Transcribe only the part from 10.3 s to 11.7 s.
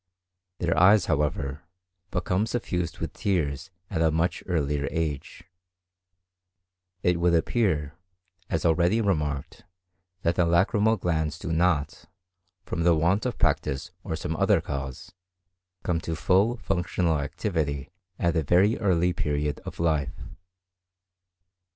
the lacrymal glands do